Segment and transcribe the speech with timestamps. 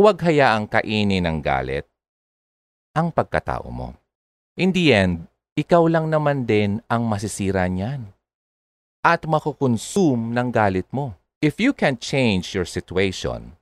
[0.00, 1.84] huwag hayaang kainin ng galit
[2.96, 3.92] ang pagkatao mo.
[4.56, 5.28] In the end,
[5.60, 8.08] ikaw lang naman din ang masisira niyan
[9.04, 11.20] at makukonsume ng galit mo.
[11.44, 13.60] If you can change your situation,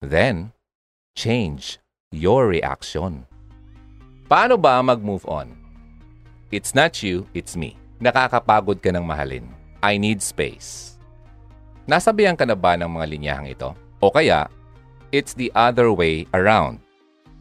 [0.00, 0.56] then
[1.12, 1.76] change
[2.08, 3.28] your reaction.
[4.24, 5.52] Paano ba mag-move on?
[6.48, 7.76] It's not you, it's me.
[8.00, 9.44] Nakakapagod ka ng mahalin.
[9.84, 10.96] I need space.
[11.84, 13.76] Nasabihan ka na ba ng mga linyahang ito?
[14.00, 14.48] O kaya,
[15.14, 16.82] it's the other way around.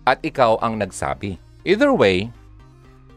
[0.05, 1.41] At ikaw ang nagsabi.
[1.65, 2.29] Either way,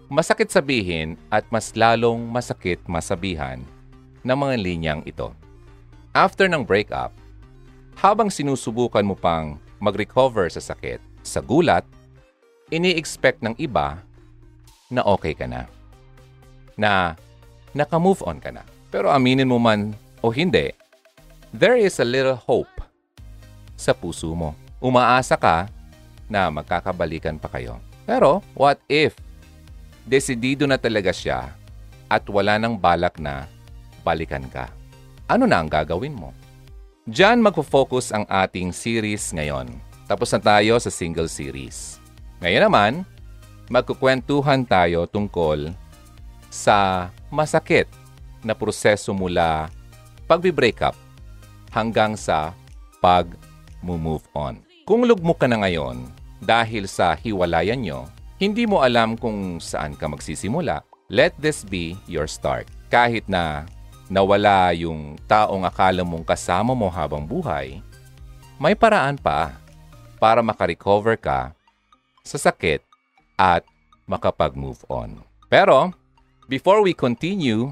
[0.09, 3.61] masakit sabihin at mas lalong masakit masabihan
[4.25, 5.37] ng mga linyang ito.
[6.17, 7.13] After ng breakup,
[8.01, 11.85] habang sinusubukan mo pang mag-recover sa sakit, sa gulat,
[12.73, 14.01] ini-expect ng iba
[14.89, 15.69] na okay ka na.
[16.81, 17.13] Na
[17.77, 18.65] naka-move on ka na.
[18.89, 19.93] Pero aminin mo man
[20.25, 20.73] o hindi,
[21.53, 22.86] there is a little hope
[23.77, 24.57] sa puso mo.
[24.81, 25.69] Umaasa ka
[26.27, 27.79] na magkakabalikan pa kayo.
[28.09, 29.15] Pero what if
[30.09, 31.53] desidido na talaga siya
[32.11, 33.47] at wala nang balak na
[34.03, 34.73] balikan ka?
[35.29, 36.33] Ano na ang gagawin mo?
[37.07, 39.71] Diyan magfo-focus ang ating series ngayon.
[40.11, 41.99] Tapos na tayo sa single series.
[42.43, 42.93] Ngayon naman,
[43.71, 45.75] magkukwentuhan tayo tungkol
[46.51, 47.91] sa masakit
[48.47, 49.67] na proseso mula
[50.31, 50.95] pag-break up
[51.75, 52.55] hanggang sa
[53.87, 54.59] pag-move on.
[54.83, 56.11] Kung lugmok ka na ngayon
[56.43, 58.11] dahil sa hiwalayan nyo,
[58.43, 62.67] hindi mo alam kung saan ka magsisimula, let this be your start.
[62.91, 63.65] Kahit na
[64.11, 67.79] nawala yung taong akala mong kasama mo habang buhay,
[68.59, 69.55] may paraan pa
[70.19, 71.55] para makarecover ka
[72.27, 72.83] sa sakit
[73.39, 73.63] at
[74.07, 75.23] makapag-move on.
[75.47, 75.95] Pero,
[76.51, 77.71] before we continue,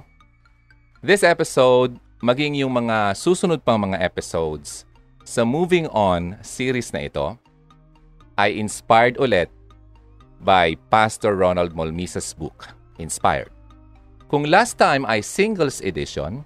[1.03, 4.89] this episode, maging yung mga susunod pang mga episodes
[5.25, 7.35] sa Moving On series na ito,
[8.37, 9.49] ay inspired ulit
[10.45, 12.69] by Pastor Ronald Molmisa's book,
[13.01, 13.51] Inspired.
[14.29, 16.45] Kung last time ay singles edition,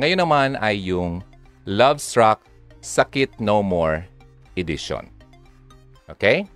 [0.00, 1.20] ngayon naman ay yung
[1.68, 2.40] Love Struck
[2.80, 4.08] Sakit No More
[4.56, 5.04] edition.
[6.08, 6.48] Okay?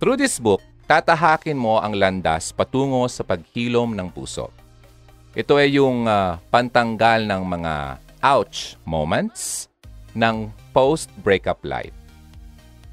[0.00, 4.48] Through this book, tatahakin mo ang landas patungo sa paghilom ng puso.
[5.32, 7.74] Ito ay yung uh, pantanggal ng mga
[8.20, 9.72] ouch moments
[10.12, 11.94] ng post-breakup life.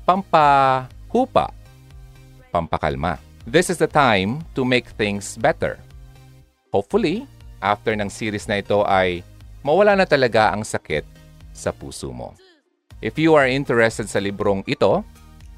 [0.07, 1.51] Pampahupa,
[2.51, 3.19] pampakalma.
[3.49, 5.79] This is the time to make things better.
[6.69, 7.25] Hopefully,
[7.59, 9.25] after ng series na ito ay
[9.65, 11.03] mawala na talaga ang sakit
[11.51, 12.35] sa puso mo.
[12.99, 15.03] If you are interested sa librong ito,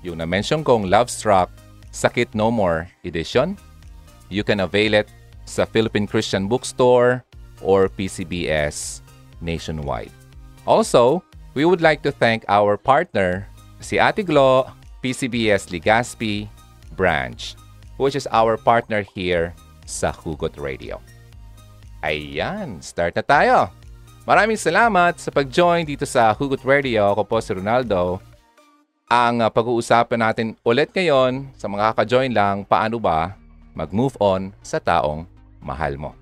[0.06, 1.50] yung na-mention kong Love Struck
[1.90, 3.58] Sakit No More edition,
[4.30, 5.10] you can avail it
[5.46, 7.26] sa Philippine Christian Bookstore
[7.62, 9.02] or PCBS
[9.42, 10.14] nationwide.
[10.64, 13.48] Also, we would like to thank our partner,
[13.84, 14.72] si Ate Glo,
[15.04, 16.48] PCBS Ligaspi
[16.96, 17.56] branch,
[17.98, 19.52] which is our partner here
[19.84, 21.02] sa Hugot Radio.
[22.02, 23.58] Ayan, start na tayo.
[24.24, 27.12] Maraming salamat sa pag-join dito sa Hugot Radio.
[27.14, 28.22] Ako po si Ronaldo.
[29.12, 33.36] Ang uh, pag-uusapan natin ulit ngayon sa mga kaka-join lang, paano ba
[33.76, 35.28] mag-move on sa taong
[35.60, 36.16] mahal mo.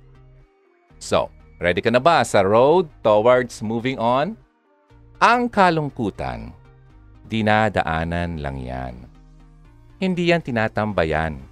[0.98, 1.30] So,
[1.62, 4.36] ready ka na ba sa road towards moving on?
[5.20, 6.56] Ang kalungkutan,
[7.28, 8.96] dinadaanan lang yan.
[10.00, 11.44] Hindi yan tinatambayan.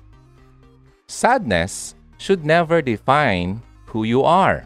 [1.03, 3.59] Sadness should never define
[3.91, 4.63] who you are.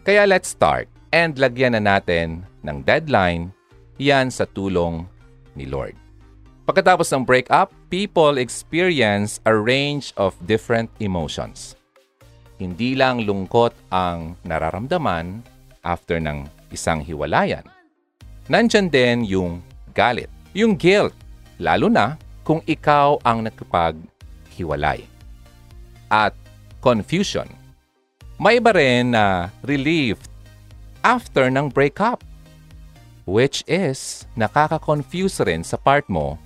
[0.00, 3.52] Kaya let's start and lagyan na natin ng deadline
[4.00, 5.04] yan sa tulong
[5.52, 5.92] ni Lord.
[6.64, 11.76] Pagkatapos ng breakup, people experience a range of different emotions.
[12.56, 15.44] Hindi lang lungkot ang nararamdaman
[15.84, 17.68] after ng isang hiwalayan.
[18.46, 19.60] Nandyan din yung
[19.92, 21.12] galit, yung guilt,
[21.60, 25.04] lalo na kung ikaw ang nakipaghiwalay.
[26.08, 26.34] At
[26.80, 27.46] confusion.
[28.40, 30.16] May iba rin na relief
[31.04, 32.24] after ng breakup
[33.28, 36.40] which is nakaka-confuse rin sa part mo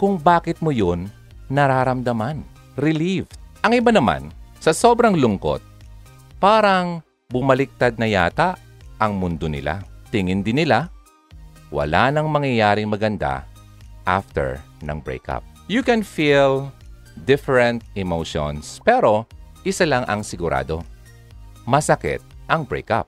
[0.00, 1.10] kung bakit mo yun
[1.52, 2.40] nararamdaman.
[2.78, 3.36] Relieved.
[3.60, 4.32] Ang iba naman,
[4.62, 5.60] sa sobrang lungkot,
[6.40, 8.56] parang bumaliktad na yata
[8.96, 9.84] ang mundo nila.
[10.08, 10.88] Tingin din nila,
[11.70, 13.46] wala nang mangyayaring maganda
[14.06, 15.46] after ng breakup.
[15.70, 16.70] You can feel
[17.26, 19.26] different emotions, pero
[19.62, 20.82] isa lang ang sigurado.
[21.64, 23.06] Masakit ang breakup.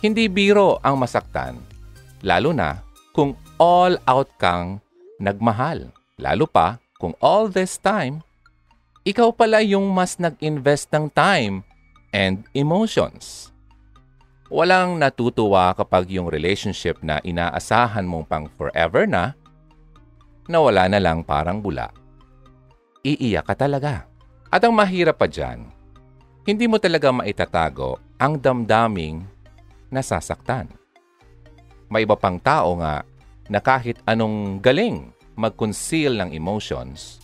[0.00, 1.60] Hindi biro ang masaktan
[2.20, 2.84] Lalo na
[3.16, 4.80] kung all out kang
[5.16, 5.88] nagmahal.
[6.20, 8.20] Lalo pa kung all this time,
[9.08, 11.64] ikaw pala yung mas nag-invest ng time
[12.12, 13.48] and emotions.
[14.50, 19.38] Walang natutuwa kapag yung relationship na inaasahan mong pang forever na,
[20.50, 21.94] na wala na lang parang bula.
[23.06, 24.10] Iiyak ka talaga.
[24.50, 25.70] At ang mahirap pa dyan,
[26.42, 29.22] hindi mo talaga maitatago ang damdaming
[29.94, 30.66] nasasaktan.
[31.86, 33.06] May iba pang tao nga
[33.46, 37.22] na kahit anong galing mag-conceal ng emotions,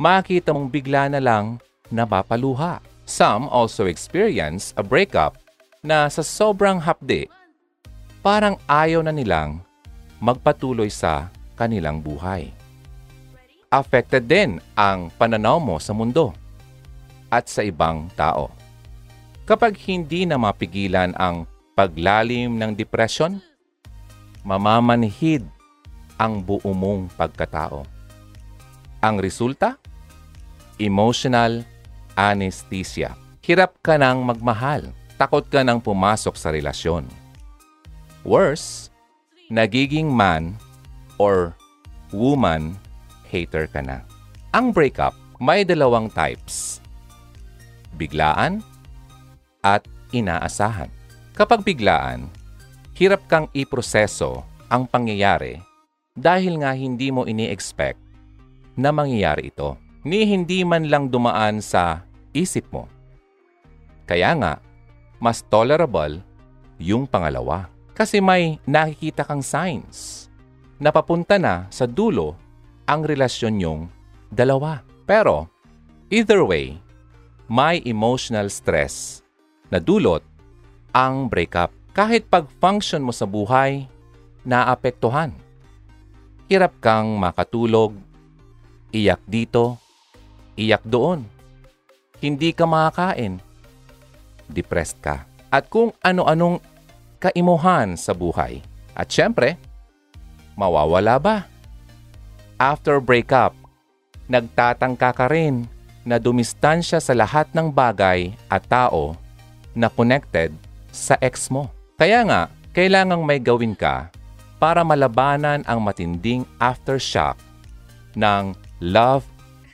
[0.00, 1.60] makita mong bigla na lang
[1.92, 2.80] napapaluha.
[3.04, 5.43] Some also experience a breakup
[5.84, 7.28] na sa sobrang hapde,
[8.24, 9.60] parang ayaw na nilang
[10.16, 11.28] magpatuloy sa
[11.60, 12.48] kanilang buhay.
[13.68, 16.32] Affected din ang pananaw mo sa mundo
[17.28, 18.48] at sa ibang tao.
[19.44, 21.44] Kapag hindi na mapigilan ang
[21.76, 23.44] paglalim ng depression,
[24.40, 25.44] mamamanhid
[26.16, 27.84] ang buo mong pagkatao.
[29.04, 29.76] Ang resulta?
[30.80, 31.60] Emotional
[32.16, 33.12] anesthesia.
[33.44, 35.03] Hirap ka nang magmahal.
[35.14, 37.06] Takot ka nang pumasok sa relasyon.
[38.26, 38.90] Worse,
[39.46, 40.58] nagiging man
[41.22, 41.54] or
[42.10, 42.74] woman
[43.30, 44.02] hater ka na.
[44.50, 46.78] Ang breakup may dalawang types.
[47.94, 48.62] Biglaan
[49.62, 50.90] at inaasahan.
[51.34, 52.30] Kapag biglaan,
[52.94, 55.58] hirap kang iproseso ang pangyayari
[56.14, 57.98] dahil nga hindi mo ini-expect
[58.78, 59.74] na mangyayari ito.
[60.06, 62.04] Ni hindi man lang dumaan sa
[62.36, 62.86] isip mo.
[64.04, 64.52] Kaya nga,
[65.24, 66.20] mas tolerable
[66.76, 67.72] yung pangalawa.
[67.96, 70.28] Kasi may nakikita kang signs
[70.76, 72.36] na papunta na sa dulo
[72.84, 73.80] ang relasyon yung
[74.28, 74.84] dalawa.
[75.08, 75.48] Pero,
[76.12, 76.76] either way,
[77.48, 79.24] may emotional stress
[79.72, 80.20] na dulot
[80.92, 81.72] ang breakup.
[81.96, 83.88] Kahit pag-function mo sa buhay,
[84.44, 85.32] naapektuhan.
[86.52, 87.96] Hirap kang makatulog,
[88.92, 89.80] iyak dito,
[90.60, 91.32] iyak doon
[92.24, 93.36] hindi ka makakain.
[94.50, 95.24] Depressed ka.
[95.48, 96.60] At kung ano-anong
[97.22, 98.60] kaimuhan sa buhay.
[98.92, 99.56] At syempre,
[100.58, 101.36] mawawala ba?
[102.60, 103.56] After breakup,
[104.28, 105.66] nagtatangka ka rin
[106.04, 109.16] na dumistansya sa lahat ng bagay at tao
[109.72, 110.52] na connected
[110.92, 111.72] sa ex mo.
[111.96, 112.42] Kaya nga,
[112.76, 114.12] kailangang may gawin ka
[114.60, 117.40] para malabanan ang matinding aftershock
[118.14, 119.26] ng love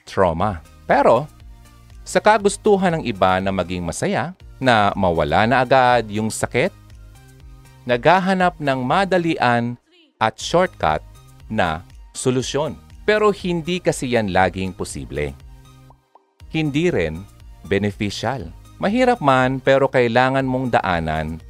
[0.09, 0.65] trauma.
[0.89, 1.29] Pero,
[2.03, 6.71] sa kagustuhan ng iba na maging masaya, na mawala na agad yung sakit,
[7.89, 9.81] naghahanap ng madalian
[10.21, 11.01] at shortcut
[11.49, 12.77] na solusyon.
[13.09, 15.35] Pero hindi kasi yan laging posible.
[16.53, 17.25] Hindi rin
[17.67, 18.53] beneficial.
[18.79, 21.41] Mahirap man pero kailangan mong daanan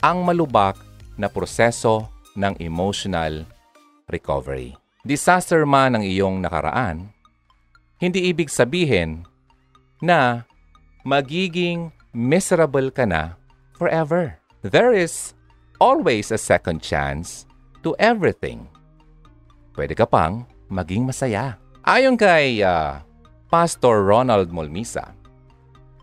[0.00, 0.78] ang malubak
[1.20, 2.08] na proseso
[2.38, 3.44] ng emotional
[4.08, 4.74] recovery.
[5.04, 7.12] Disaster man ang iyong nakaraan,
[8.00, 9.28] hindi ibig sabihin
[10.00, 10.48] na
[11.04, 13.38] magiging miserable ka na
[13.74, 14.38] forever.
[14.60, 15.32] There is
[15.80, 17.48] always a second chance
[17.86, 18.68] to everything.
[19.72, 21.56] Pwede ka pang maging masaya.
[21.86, 23.00] Ayon kay uh,
[23.48, 25.16] Pastor Ronald Molmisa,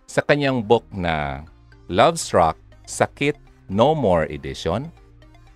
[0.09, 1.45] sa kanyang book na
[1.87, 2.57] Love Struck,
[2.89, 3.37] Sakit
[3.69, 4.89] No More Edition,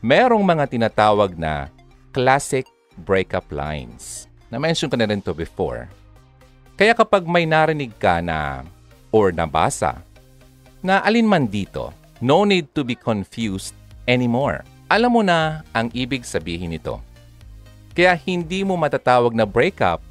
[0.05, 1.73] merong mga tinatawag na
[2.13, 2.69] classic
[3.01, 4.29] breakup lines.
[4.53, 5.89] Na-mention ko na rin to before
[6.81, 8.65] kaya kapag may narinig ka na
[9.13, 10.01] or nabasa
[10.81, 13.73] na alin man dito, no need to be confused
[14.05, 14.65] anymore.
[14.91, 16.99] Alam mo na ang ibig sabihin nito.
[17.95, 20.03] Kaya hindi mo matatawag na breakup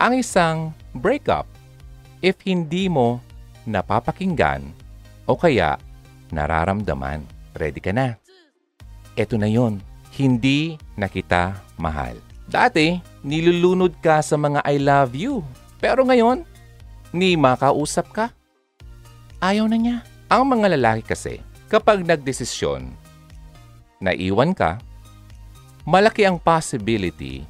[0.00, 1.44] ang isang breakup
[2.24, 3.20] if hindi mo
[3.68, 4.64] napapakinggan
[5.26, 5.76] o kaya
[6.30, 7.26] nararamdaman.
[7.58, 8.16] Ready ka na?
[9.18, 9.82] Ito na yon.
[10.14, 12.18] Hindi na kita mahal.
[12.50, 15.42] Dati, nilulunod ka sa mga I love you
[15.80, 16.44] pero ngayon,
[17.10, 18.26] ni makausap ka,
[19.40, 19.98] ayaw na niya.
[20.30, 22.86] Ang mga lalaki kasi, kapag nagdesisyon
[23.98, 24.78] na iwan ka,
[25.82, 27.42] malaki ang possibility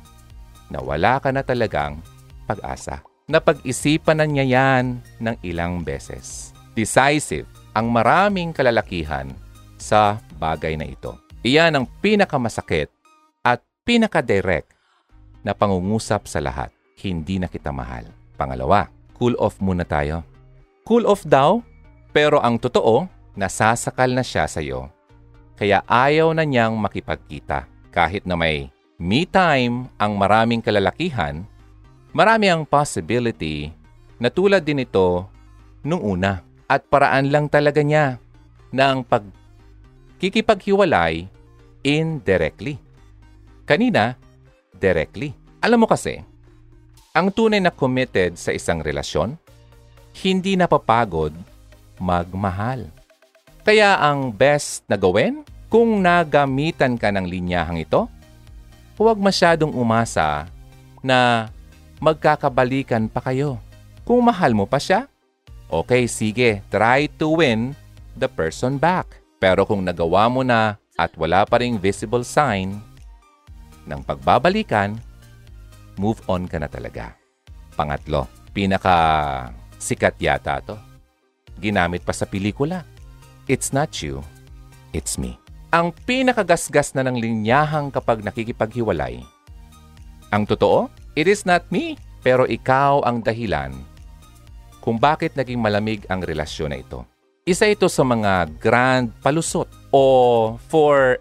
[0.72, 2.00] na wala ka na talagang
[2.48, 3.04] pag-asa.
[3.28, 6.56] Napag-isipan na niya yan ng ilang beses.
[6.72, 7.44] Decisive
[7.76, 9.28] ang maraming kalalakihan
[9.76, 11.20] sa bagay na ito.
[11.44, 12.88] Iyan ang pinakamasakit
[13.44, 14.72] at pinaka-direct
[15.44, 16.72] na pangungusap sa lahat.
[16.96, 18.08] Hindi na kita mahal.
[18.40, 18.88] Pangalawa,
[19.20, 20.24] cool off muna tayo.
[20.88, 21.60] Cool off daw,
[22.10, 23.06] pero ang totoo,
[23.38, 24.90] nasasakal na siya sa iyo.
[25.54, 27.66] Kaya ayaw na niyang makipagkita.
[27.90, 31.44] Kahit na may me time ang maraming kalalakihan,
[32.14, 33.72] marami ang possibility
[34.18, 35.28] na tulad din ito
[35.86, 36.42] nung una.
[36.70, 38.22] At paraan lang talaga niya
[38.70, 41.26] ng pagkikipaghiwalay
[41.82, 42.78] indirectly.
[43.66, 44.14] Kanina,
[44.78, 45.34] directly.
[45.60, 46.22] Alam mo kasi,
[47.10, 49.34] ang tunay na committed sa isang relasyon,
[50.22, 51.34] hindi napapagod
[52.00, 52.88] magmahal.
[53.60, 58.10] Kaya ang best na gawin kung nagamitan ka ng linyahang ito,
[58.98, 60.48] huwag masyadong umasa
[61.04, 61.46] na
[62.02, 63.60] magkakabalikan pa kayo.
[64.02, 65.06] Kung mahal mo pa siya,
[65.70, 67.76] okay, sige, try to win
[68.18, 69.20] the person back.
[69.38, 72.80] Pero kung nagawa mo na at wala pa ring visible sign
[73.86, 74.98] ng pagbabalikan,
[75.94, 77.14] move on ka na talaga.
[77.78, 78.96] Pangatlo, pinaka
[79.78, 80.89] sikat yata to.
[81.58, 82.86] Ginamit pa sa pelikula.
[83.50, 84.22] It's not you,
[84.94, 85.34] it's me.
[85.74, 89.22] Ang pinakagasgas na ng linyahang kapag nakikipaghiwalay.
[90.30, 90.86] Ang totoo,
[91.18, 93.74] it is not me, pero ikaw ang dahilan
[94.80, 97.04] kung bakit naging malamig ang relasyon na ito.
[97.44, 100.02] Isa ito sa mga grand palusot o
[100.70, 101.18] for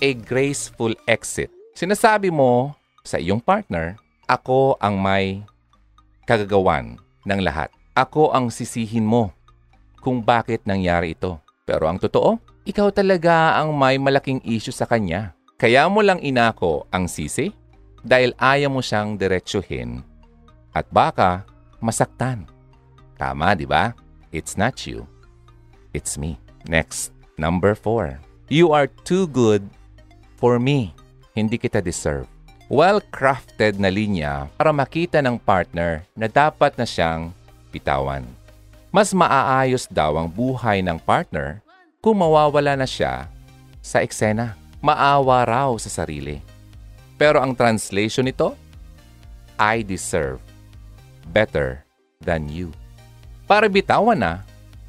[0.00, 1.52] a graceful exit.
[1.76, 3.94] Sinasabi mo sa iyong partner,
[4.26, 5.44] ako ang may
[6.26, 7.70] kagagawan ng lahat.
[7.94, 9.35] Ako ang sisihin mo
[10.06, 11.42] kung bakit nangyari ito.
[11.66, 15.34] Pero ang totoo, ikaw talaga ang may malaking issue sa kanya.
[15.58, 17.50] Kaya mo lang inako ang sisi
[18.06, 20.06] dahil ayaw mo siyang diretsuhin
[20.70, 21.42] at baka
[21.82, 22.46] masaktan.
[23.18, 23.98] Tama, di ba?
[24.30, 25.10] It's not you.
[25.90, 26.38] It's me.
[26.70, 28.22] Next, number four.
[28.46, 29.66] You are too good
[30.38, 30.94] for me.
[31.34, 32.30] Hindi kita deserve.
[32.70, 37.34] Well-crafted na linya para makita ng partner na dapat na siyang
[37.74, 38.22] pitawan.
[38.94, 41.60] Mas maaayos daw ang buhay ng partner
[42.00, 43.26] kung mawawala na siya
[43.82, 44.54] sa eksena.
[44.82, 46.38] Maawa raw sa sarili.
[47.16, 48.54] Pero ang translation nito,
[49.56, 50.38] I deserve
[51.32, 51.82] better
[52.22, 52.70] than you.
[53.48, 54.44] Para bitawan na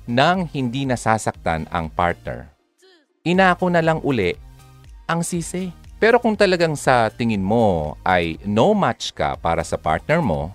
[0.07, 2.51] nang hindi nasasaktan ang partner.
[3.27, 4.35] Inako na lang uli
[5.07, 5.71] ang sisi.
[5.97, 10.53] Pero kung talagang sa tingin mo ay no match ka para sa partner mo,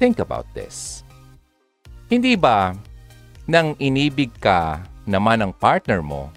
[0.00, 1.04] think about this.
[2.08, 2.72] Hindi ba
[3.48, 6.28] nang inibig ka naman ng partner mo,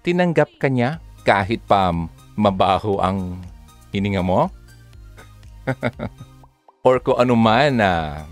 [0.00, 1.92] tinanggap ka niya kahit pa
[2.36, 3.40] mabaho ang
[3.92, 4.48] hininga mo?
[6.86, 8.22] Or kung ano man na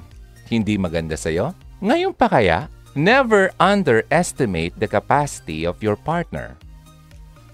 [0.47, 1.57] hindi maganda sa'yo?
[1.83, 6.55] Ngayon pa kaya, Never underestimate the capacity of your partner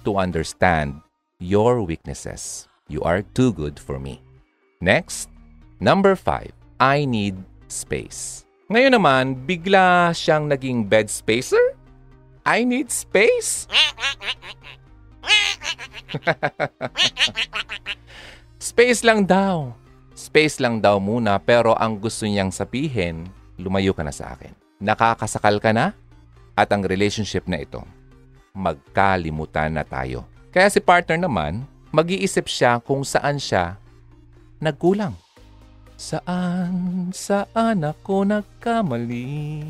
[0.04, 1.00] to understand
[1.40, 2.68] your weaknesses.
[2.92, 4.20] You are too good for me.
[4.84, 5.32] Next,
[5.80, 7.40] number five, I need
[7.72, 8.44] space.
[8.70, 11.74] Ngayon naman, bigla siyang naging bed spacer?
[12.46, 13.66] I need space?
[18.72, 19.74] space lang daw.
[20.14, 23.26] Space lang daw muna pero ang gusto niyang sabihin,
[23.58, 25.92] lumayo ka na sa akin nakakasakal ka na
[26.56, 27.84] at ang relationship na ito,
[28.56, 30.24] magkalimutan na tayo.
[30.50, 31.62] Kaya si partner naman,
[31.94, 33.78] mag-iisip siya kung saan siya
[34.58, 35.14] nagkulang.
[36.00, 39.60] Saan, saan ako nagkamali?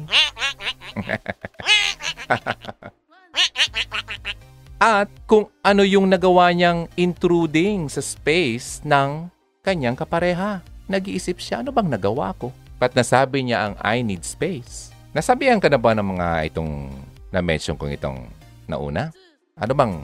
[4.78, 9.26] At kung ano yung nagawa niyang intruding sa space ng
[9.66, 10.62] kanyang kapareha.
[10.86, 12.54] Nag-iisip siya, ano bang nagawa ko?
[12.78, 14.94] Pat nasabi niya ang I need space.
[15.10, 16.94] Nasabihan ka na ba ng mga itong
[17.34, 18.30] na-mention kong itong
[18.70, 19.10] nauna?
[19.58, 19.94] Ano bang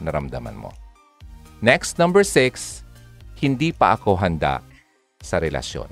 [0.00, 0.72] naramdaman mo?
[1.60, 2.80] Next, number six,
[3.36, 4.64] hindi pa ako handa
[5.24, 5.88] sa relasyon.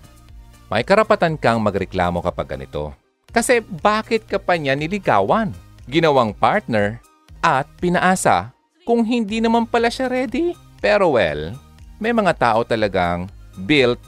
[0.69, 2.93] May karapatan kang magreklamo kapag ganito.
[3.33, 5.57] Kasi bakit ka pa niya niligawan?
[5.89, 7.01] Ginawang partner
[7.41, 8.53] at pinaasa
[8.85, 10.53] kung hindi naman pala siya ready.
[10.79, 11.57] Pero well,
[11.97, 13.33] may mga tao talagang
[13.65, 13.99] built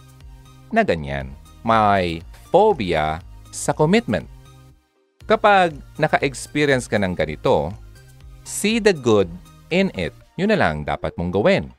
[0.69, 1.33] na ganyan.
[1.65, 2.21] May
[2.53, 4.29] phobia sa commitment.
[5.25, 7.73] Kapag naka-experience ka ng ganito,
[8.45, 9.31] see the good
[9.73, 10.13] in it.
[10.37, 11.73] Yun na lang dapat mong gawin.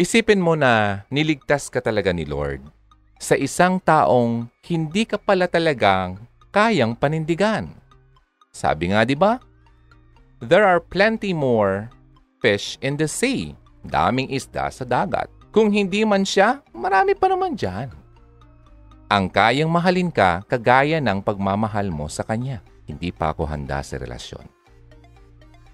[0.00, 2.64] Isipin mo na niligtas ka talaga ni Lord
[3.20, 6.16] sa isang taong hindi ka pala talagang
[6.48, 7.68] kayang panindigan.
[8.48, 9.36] Sabi nga 'di ba?
[10.40, 11.92] There are plenty more
[12.40, 13.52] fish in the sea.
[13.84, 15.28] Daming isda sa dagat.
[15.52, 18.00] Kung hindi man siya, marami pa naman dyan
[19.10, 22.62] ang kayang mahalin ka kagaya ng pagmamahal mo sa kanya.
[22.86, 24.46] Hindi pa ako handa sa relasyon.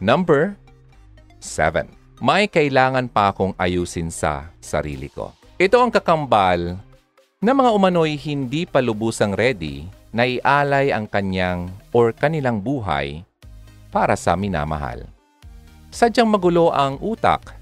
[0.01, 0.57] Number
[1.45, 2.06] 7.
[2.17, 5.37] May kailangan pa akong ayusin sa sarili ko.
[5.61, 6.81] Ito ang kakambal
[7.45, 9.85] na mga umano'y hindi pa lubusang ready
[10.17, 13.21] na ialay ang kanyang or kanilang buhay
[13.93, 15.05] para sa minamahal.
[15.93, 17.53] Sadyang magulo ang utak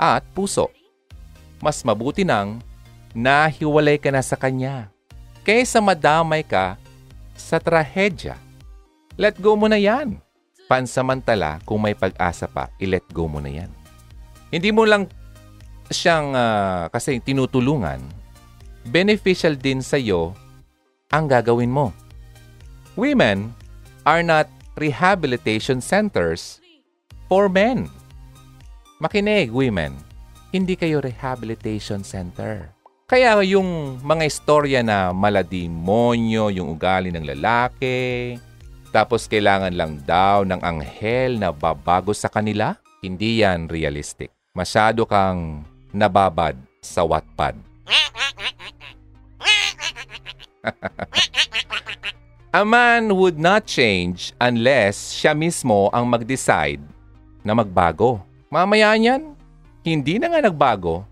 [0.00, 0.72] at puso.
[1.60, 2.64] Mas mabuti nang
[3.12, 4.88] nahiwalay ka na sa kanya
[5.44, 6.80] kaysa madamay ka
[7.36, 8.40] sa trahedya.
[9.20, 10.23] Let go mo na yan.
[10.64, 13.70] Pansamantala, kung may pag-asa pa, i-let go mo na yan.
[14.48, 15.10] Hindi mo lang
[15.92, 18.00] siyang uh, kasi tinutulungan,
[18.88, 20.32] beneficial din sa iyo
[21.12, 21.92] ang gagawin mo.
[22.96, 23.52] Women
[24.06, 26.62] are not rehabilitation centers
[27.26, 27.90] for men.
[29.02, 29.98] Makinig, women.
[30.54, 32.70] Hindi kayo rehabilitation center.
[33.04, 38.38] Kaya yung mga istorya na malademonyo yung ugali ng lalaki,
[38.94, 44.30] tapos kailangan lang daw ng anghel na babago sa kanila, hindi yan realistic.
[44.54, 47.58] Masyado kang nababad sa Wattpad.
[52.54, 56.78] A man would not change unless siya mismo ang mag-decide
[57.42, 58.22] na magbago.
[58.46, 59.34] Mamaya niyan,
[59.82, 61.02] hindi na nga nagbago.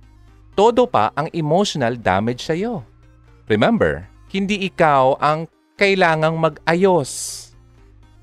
[0.55, 2.87] Todo pa ang emotional damage sa iyo.
[3.51, 7.42] Remember, hindi ikaw ang kailangang mag-ayos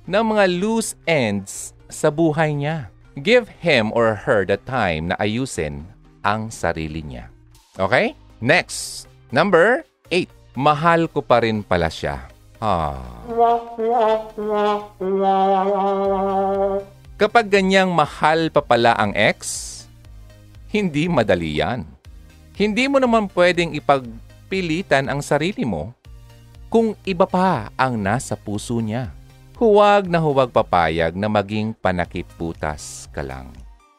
[0.10, 2.89] ng mga loose ends sa buhay niya.
[3.22, 5.86] Give him or her the time na ayusin
[6.25, 7.30] ang sarili niya.
[7.78, 8.18] Okay?
[8.42, 10.25] Next, number 8.
[10.58, 12.25] Mahal ko pa rin pala siya.
[12.58, 12.98] Ah.
[17.22, 19.38] Kapag ganyang mahal pa pala ang ex,
[20.74, 21.86] hindi madali yan.
[22.58, 25.94] Hindi mo naman pwedeng ipagpilitan ang sarili mo
[26.68, 29.19] kung iba pa ang nasa puso niya.
[29.60, 33.51] Huwag na huwag papayag na maging panakiputas ka lang.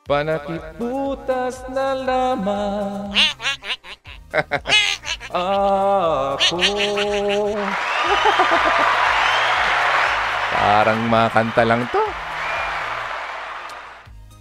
[0.09, 3.13] Panakiputas na lamang
[5.37, 6.65] ako.
[10.49, 12.09] Parang makanta lang to.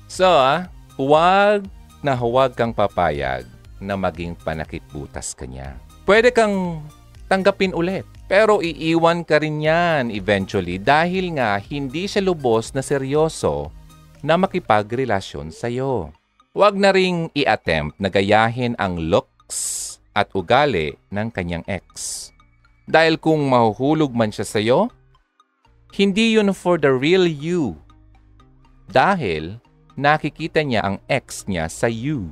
[0.07, 1.67] So, ah, huwag
[1.99, 3.43] na huwag kang papayag
[3.83, 5.75] na maging panakitbutas ka niya.
[6.07, 6.79] Pwede kang
[7.29, 8.03] tanggapin ulit.
[8.25, 13.73] Pero iiwan ka rin yan eventually dahil nga hindi siya lubos na seryoso
[14.25, 16.13] na makipagrelasyon sa'yo.
[16.53, 22.27] Huwag na ring i-attempt na gayahin ang looks at ugali ng kanyang ex.
[22.89, 24.89] Dahil kung mahuhulog man siya sa'yo,
[25.93, 27.77] hindi yun for the real you.
[28.89, 29.61] Dahil
[29.97, 32.29] nakikita niya ang ex niya sa you.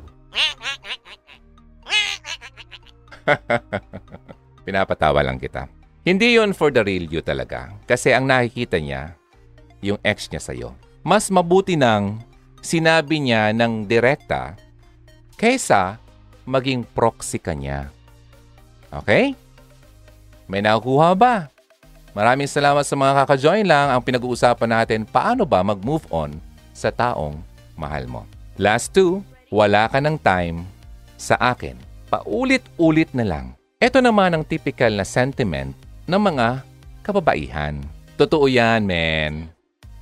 [4.67, 5.71] Pinapatawa lang kita.
[6.03, 7.71] Hindi yon for the real you talaga.
[7.87, 9.15] Kasi ang nakikita niya,
[9.79, 10.75] yung ex niya sa'yo.
[11.07, 12.19] Mas mabuti nang
[12.59, 14.59] sinabi niya ng direkta
[15.39, 15.95] kaysa
[16.43, 17.87] maging proxy ka niya.
[18.91, 19.39] Okay?
[20.51, 21.47] May nakukuha ba?
[22.15, 23.91] Maraming salamat sa mga kaka-join lang.
[23.91, 26.35] Ang pinag-uusapan natin, paano ba mag-move on
[26.75, 27.39] sa taong
[27.79, 28.23] mahal mo.
[28.59, 30.67] Last two, wala ka ng time
[31.15, 31.77] sa akin.
[32.07, 33.56] Paulit-ulit na lang.
[33.77, 35.77] Ito naman ang typical na sentiment
[36.09, 36.65] ng mga
[37.05, 37.77] kababaihan.
[38.17, 39.53] Totoo yan, men.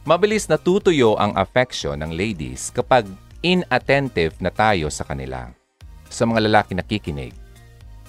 [0.07, 3.03] Mabilis natutuyo ang affection ng ladies kapag
[3.43, 5.51] inattentive na tayo sa kanila.
[6.07, 7.35] Sa mga lalaki nakikinig,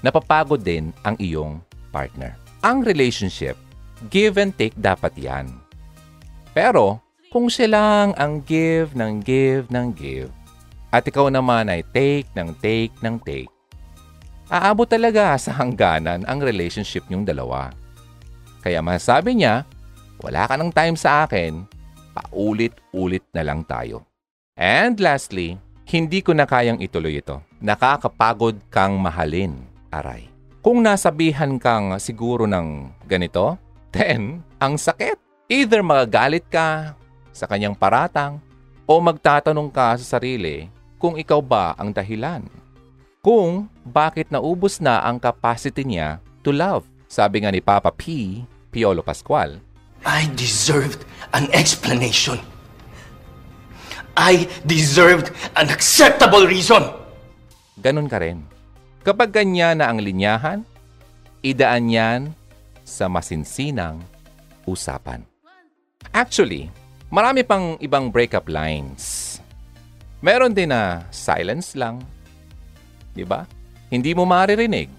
[0.06, 1.58] napapagod din ang iyong
[1.90, 2.38] partner.
[2.62, 3.58] Ang relationship,
[4.06, 5.50] give and take dapat yan.
[6.54, 7.02] Pero,
[7.34, 10.30] kung siya lang ang give ng give ng give,
[10.94, 13.50] at ikaw naman ay take ng take ng take,
[14.46, 17.74] aabot talaga sa hangganan ang relationship niyong dalawa.
[18.62, 19.62] Kaya masasabi niya,
[20.22, 21.66] wala ka ng time sa akin,
[22.16, 24.02] paulit-ulit na lang tayo.
[24.56, 27.38] And lastly, hindi ko na kayang ituloy ito.
[27.62, 29.54] Nakakapagod kang mahalin,
[29.92, 30.26] aray.
[30.64, 33.54] Kung nasabihan kang siguro ng ganito,
[33.94, 35.14] then ang sakit.
[35.46, 36.98] Either magagalit ka
[37.30, 38.42] sa kanyang paratang
[38.82, 40.66] o magtatanong ka sa sarili
[40.98, 42.42] kung ikaw ba ang dahilan.
[43.26, 46.86] Kung bakit naubos na ang capacity niya to love.
[47.10, 48.38] Sabi nga ni Papa P,
[48.70, 49.58] Piolo Pascual,
[50.06, 51.02] I deserved
[51.34, 52.38] an explanation.
[54.14, 56.86] I deserved an acceptable reason.
[57.82, 58.46] Ganun ka rin.
[59.02, 60.62] Kapag ganyan na ang linyahan,
[61.42, 62.20] idaan yan
[62.86, 64.06] sa masinsinang
[64.70, 65.26] usapan.
[66.14, 66.70] Actually,
[67.10, 69.34] marami pang ibang breakup lines.
[70.22, 72.06] Meron din na silence lang.
[73.16, 73.48] Di ba?
[73.88, 74.92] Hindi mo maririnig.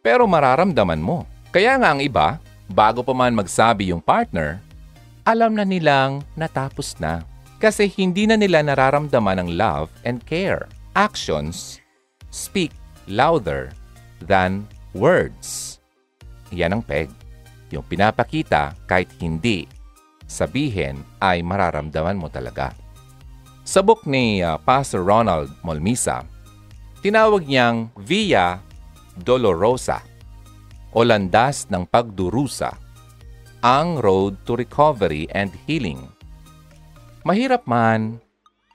[0.00, 1.28] Pero mararamdaman mo.
[1.52, 2.40] Kaya nga ang iba,
[2.72, 4.56] bago pa man magsabi yung partner,
[5.28, 7.20] alam na nilang natapos na.
[7.60, 10.64] Kasi hindi na nila nararamdaman ang love and care.
[10.96, 11.84] Actions
[12.32, 12.72] speak
[13.04, 13.72] louder
[14.24, 14.64] than
[14.96, 15.76] words.
[16.52, 17.12] Yan ang peg.
[17.74, 19.66] Yung pinapakita kahit hindi
[20.26, 22.74] sabihin ay mararamdaman mo talaga.
[23.66, 26.22] Sa book ni uh, Pastor Ronald Molmisa,
[27.06, 28.58] tinawag niyang Via
[29.14, 30.02] Dolorosa
[30.90, 32.74] o landas ng pagdurusa,
[33.62, 36.02] ang road to recovery and healing.
[37.22, 38.18] Mahirap man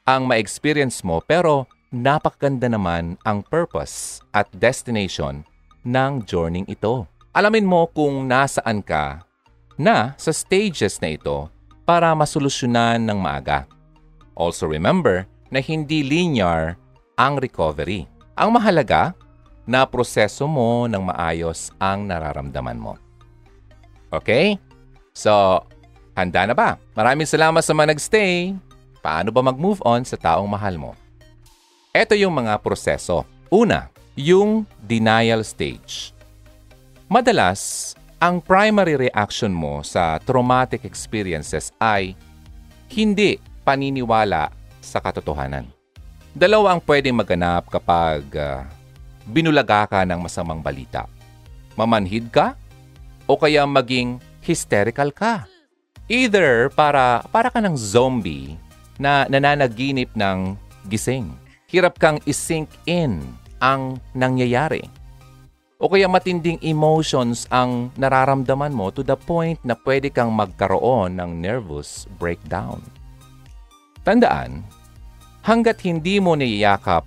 [0.08, 5.44] ang ma-experience mo pero napakaganda naman ang purpose at destination
[5.84, 7.04] ng journey ito.
[7.36, 9.28] Alamin mo kung nasaan ka
[9.76, 11.52] na sa stages na ito
[11.84, 13.67] para masolusyonan ng maaga.
[14.39, 16.80] Also remember na hindi linear
[17.20, 18.11] ang recovery.
[18.41, 19.13] Ang mahalaga,
[19.65, 22.97] na proseso mo ng maayos ang nararamdaman mo.
[24.10, 24.58] Okay?
[25.13, 25.63] So,
[26.17, 26.82] handa na ba?
[26.97, 28.58] Maraming salamat sa mga nagstay.
[28.99, 30.91] Paano ba mag-move on sa taong mahal mo?
[31.95, 33.23] Ito yung mga proseso.
[33.51, 36.12] Una, yung denial stage.
[37.12, 42.15] Madalas, ang primary reaction mo sa traumatic experiences ay
[42.91, 45.81] hindi paniniwala sa katotohanan.
[46.32, 48.63] Dalawa ang pwedeng maganap kapag uh,
[49.28, 51.04] binulaga ka ng masamang balita.
[51.76, 52.56] Mamanhid ka
[53.28, 55.44] o kaya maging hysterical ka.
[56.08, 58.56] Either para para ka ng zombie
[58.96, 60.56] na nananaginip ng
[60.88, 61.36] gising.
[61.67, 63.24] Hirap kang isink in
[63.60, 64.88] ang nangyayari.
[65.84, 71.41] O kaya matinding emotions ang nararamdaman mo to the point na pwede kang magkaroon ng
[71.41, 72.80] nervous breakdown.
[74.06, 74.62] Tandaan,
[75.41, 77.06] hanggat hindi mo niyayakap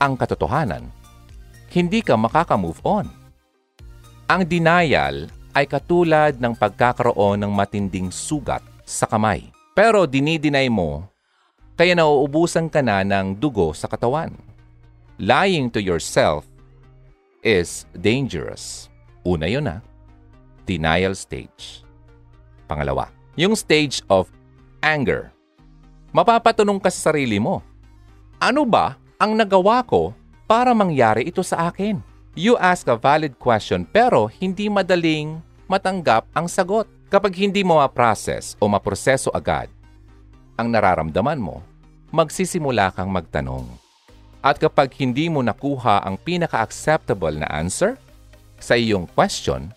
[0.00, 0.88] ang katotohanan,
[1.72, 3.08] hindi ka makaka-move on.
[4.28, 9.48] Ang denial ay katulad ng pagkakaroon ng matinding sugat sa kamay.
[9.74, 11.08] Pero dinideny mo,
[11.74, 14.30] kaya nauubusan ka na ng dugo sa katawan.
[15.18, 16.46] Lying to yourself
[17.42, 18.86] is dangerous.
[19.26, 19.82] Una yun ha.
[20.66, 21.82] Denial stage.
[22.70, 24.30] Pangalawa, yung stage of
[24.80, 25.33] anger
[26.14, 27.58] mapapatanong ka sa sarili mo,
[28.38, 30.14] ano ba ang nagawa ko
[30.46, 31.98] para mangyari ito sa akin?
[32.38, 36.86] You ask a valid question pero hindi madaling matanggap ang sagot.
[37.10, 39.70] Kapag hindi mo ma-process o maproseso agad
[40.58, 41.62] ang nararamdaman mo,
[42.10, 43.66] magsisimula kang magtanong.
[44.42, 47.94] At kapag hindi mo nakuha ang pinaka-acceptable na answer
[48.58, 49.70] sa iyong question,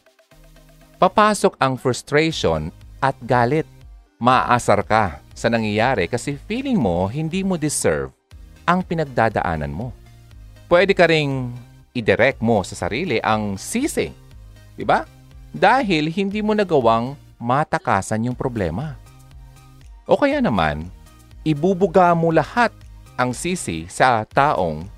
[0.98, 2.74] papasok ang frustration
[3.06, 3.70] at galit.
[4.18, 8.10] Maasar ka sa nangyayari kasi feeling mo hindi mo deserve
[8.66, 9.94] ang pinagdadaanan mo.
[10.66, 11.54] Pwede ka ring
[11.94, 14.10] i-direct mo sa sarili ang sisi.
[14.74, 15.06] Di ba?
[15.54, 18.98] Dahil hindi mo nagawang matakasan yung problema.
[20.10, 20.90] O kaya naman,
[21.46, 22.74] ibubuga mo lahat
[23.22, 24.90] ang sisi sa taong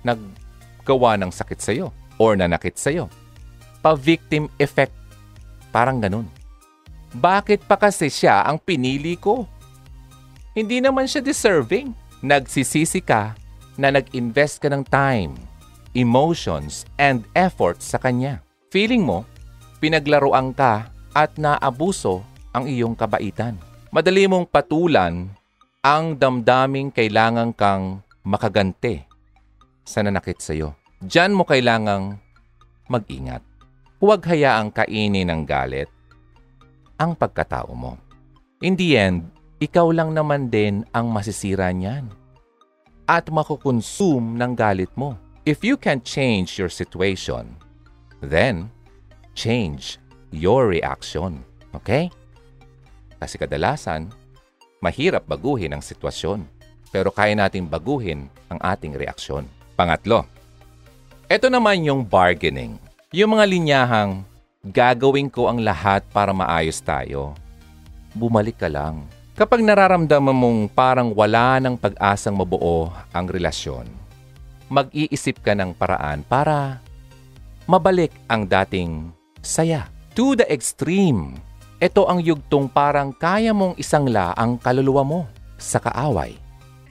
[0.00, 3.12] naggawa ng sakit sa iyo or nanakit sa iyo.
[3.84, 4.96] Pa-victim effect.
[5.68, 6.24] Parang ganun.
[7.12, 9.44] Bakit pa kasi siya ang pinili ko?
[10.56, 11.92] Hindi naman siya deserving.
[12.24, 13.36] Nagsisisi ka
[13.76, 15.34] na nag-invest ka ng time,
[15.92, 18.40] emotions, and effort sa kanya.
[18.72, 19.26] Feeling mo,
[19.82, 23.58] pinaglaruan ka at naabuso ang iyong kabaitan.
[23.92, 25.28] Madali mong patulan
[25.82, 29.04] ang damdaming kailangan kang makagante
[29.82, 30.78] sa nanakit sa iyo.
[31.02, 32.22] Diyan mo kailangang
[32.86, 33.42] mag-ingat.
[33.98, 35.90] Huwag hayaang kainin ng galit
[37.02, 37.98] ang pagkatao mo.
[38.62, 39.26] In the end,
[39.58, 42.06] ikaw lang naman din ang masisira niyan.
[43.10, 45.18] At makukonsume ng galit mo.
[45.42, 47.58] If you can change your situation,
[48.22, 48.70] then
[49.34, 49.98] change
[50.30, 51.42] your reaction.
[51.74, 52.14] Okay?
[53.18, 54.14] Kasi kadalasan,
[54.78, 56.46] mahirap baguhin ang sitwasyon.
[56.94, 59.50] Pero kaya nating baguhin ang ating reaksyon.
[59.74, 60.22] Pangatlo,
[61.26, 62.78] ito naman yung bargaining.
[63.10, 64.22] Yung mga linyahang,
[64.62, 67.34] gagawin ko ang lahat para maayos tayo.
[68.14, 73.88] Bumalik ka lang Kapag nararamdaman mong parang wala ng pag-asang mabuo ang relasyon,
[74.68, 76.84] mag-iisip ka ng paraan para
[77.64, 79.08] mabalik ang dating
[79.40, 79.88] saya.
[80.12, 81.40] To the extreme,
[81.80, 85.20] ito ang yugtong parang kaya mong isangla ang kaluluwa mo
[85.56, 86.36] sa kaaway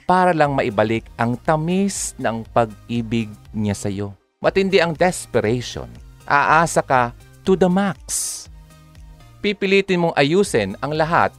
[0.09, 4.17] para lang maibalik ang tamis ng pag-ibig niya sa iyo.
[4.41, 5.87] Matindi ang desperation.
[6.25, 7.13] Aasa ka
[7.45, 8.45] to the max.
[9.41, 11.33] Pipilitin mong ayusin ang lahat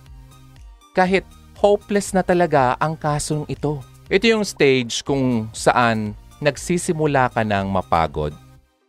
[0.92, 1.22] kahit
[1.56, 3.78] hopeless na talaga ang kasong ito.
[4.10, 8.34] Ito yung stage kung saan nagsisimula ka ng mapagod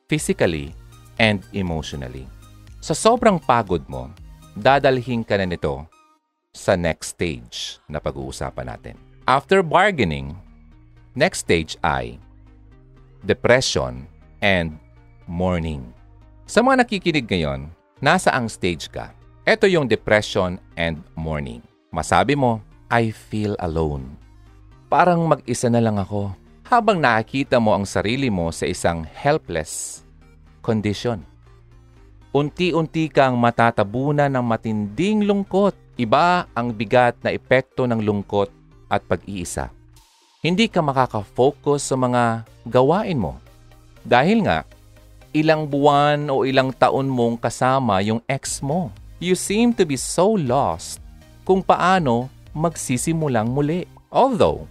[0.10, 0.73] physically
[1.21, 2.26] and emotionally.
[2.84, 4.10] Sa sobrang pagod mo,
[4.58, 5.86] dadalhin ka na nito
[6.54, 8.95] sa next stage na pag-uusapan natin.
[9.26, 10.36] After bargaining,
[11.15, 12.19] next stage ay
[13.23, 14.06] depression
[14.43, 14.76] and
[15.26, 15.95] mourning.
[16.54, 17.66] Sa mga nakikinig ngayon,
[17.98, 19.10] nasa ang stage ka?
[19.42, 21.66] Ito yung depression and mourning.
[21.89, 22.62] Masabi mo,
[22.94, 24.06] I feel alone.
[24.86, 26.30] Parang mag-isa na lang ako
[26.70, 30.06] habang nakikita mo ang sarili mo sa isang helpless
[30.62, 31.26] condition.
[32.38, 35.74] Unti-unti kang matatabunan ng matinding lungkot.
[35.98, 38.54] Iba ang bigat na epekto ng lungkot
[38.94, 39.74] at pag-iisa.
[40.46, 43.42] Hindi ka makaka-focus sa mga gawain mo.
[44.06, 44.70] Dahil nga,
[45.34, 48.93] ilang buwan o ilang taon mong kasama yung ex mo.
[49.17, 51.04] You seem to be so lost
[51.43, 53.89] kung paano magsisimulang muli.
[54.13, 54.69] Although,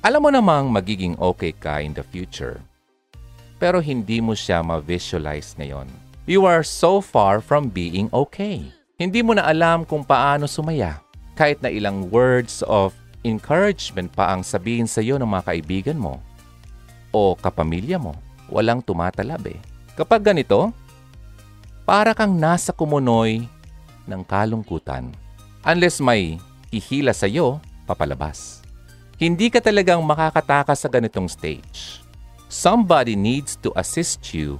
[0.00, 2.64] alam mo namang magiging okay ka in the future.
[3.60, 5.84] pero hindi mo siya ma-visualize ngayon.
[6.24, 8.72] You are so far from being okay.
[8.96, 11.04] Hindi mo na alam kung paano sumaya.
[11.36, 16.24] Kahit na ilang words of encouragement pa ang sabihin sa iyo ng mga kaibigan mo
[17.12, 18.16] o kapamilya mo,
[18.48, 19.60] walang tumatalab eh.
[20.00, 20.72] Kapag ganito,
[21.84, 23.44] para kang nasa kumunoy
[24.08, 25.12] ng kalungkutan.
[25.60, 26.40] Unless may
[26.72, 28.64] hihila sa iyo, papalabas.
[29.20, 32.00] Hindi ka talagang makakatakas sa ganitong stage.
[32.48, 34.56] Somebody needs to assist you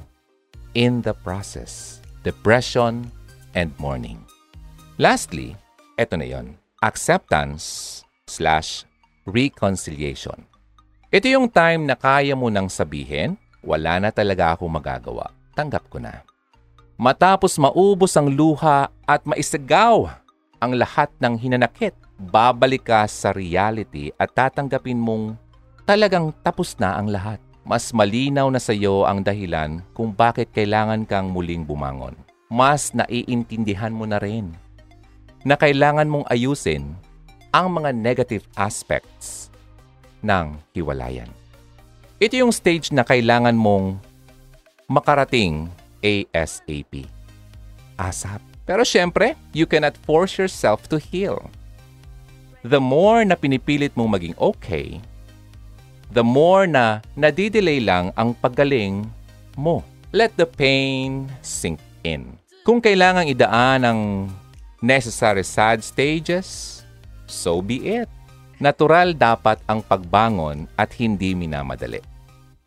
[0.77, 2.05] in the process.
[2.21, 3.09] Depression
[3.57, 4.21] and mourning.
[5.01, 5.57] Lastly,
[5.97, 6.53] eto na yon.
[6.85, 8.85] Acceptance slash
[9.25, 10.45] reconciliation.
[11.09, 15.33] Ito yung time na kaya mo nang sabihin, wala na talaga akong magagawa.
[15.53, 16.25] Tanggap ko na.
[17.01, 20.13] Matapos maubos ang luha at maisagaw
[20.61, 25.41] ang lahat ng hinanakit, babalik ka sa reality at tatanggapin mong
[25.89, 27.41] talagang tapos na ang lahat.
[27.65, 32.17] Mas malinaw na sa iyo ang dahilan kung bakit kailangan kang muling bumangon.
[32.53, 34.53] Mas naiintindihan mo na rin
[35.45, 36.93] na kailangan mong ayusin
[37.51, 39.49] ang mga negative aspects
[40.21, 41.40] ng hiwalayan.
[42.21, 43.97] Ito yung stage na kailangan mong
[44.93, 45.73] makarating
[46.05, 47.09] ASAP.
[47.97, 48.45] ASAP.
[48.69, 51.49] Pero syempre, you cannot force yourself to heal.
[52.61, 55.01] The more na pinipilit mong maging okay,
[56.13, 59.09] the more na nadidelay lang ang paggaling
[59.57, 59.81] mo.
[60.13, 62.37] Let the pain sink in.
[62.69, 64.01] Kung kailangang idaan ang
[64.85, 66.85] necessary sad stages,
[67.25, 68.13] so be it.
[68.61, 72.10] Natural dapat ang pagbangon at hindi minamadali.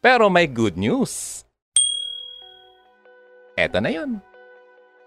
[0.03, 1.47] Pero may good news.
[3.55, 4.19] Eto na yon.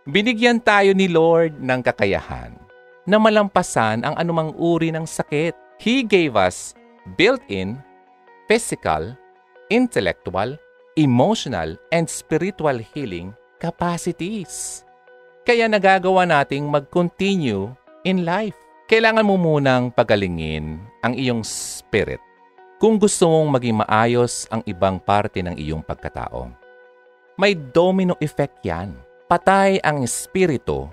[0.08, 2.56] Binigyan tayo ni Lord ng kakayahan
[3.04, 5.52] na malampasan ang anumang uri ng sakit.
[5.76, 6.72] He gave us
[7.20, 7.76] built-in
[8.48, 9.12] physical,
[9.68, 10.56] intellectual,
[10.96, 14.80] emotional, and spiritual healing capacities.
[15.44, 17.68] Kaya nagagawa nating mag-continue
[18.08, 18.56] in life.
[18.88, 22.22] Kailangan mo munang pagalingin ang iyong spirit
[22.76, 26.52] kung gusto mong maging maayos ang ibang parte ng iyong pagkatao.
[27.40, 28.92] May domino effect yan.
[29.28, 30.88] Patay ang espiritu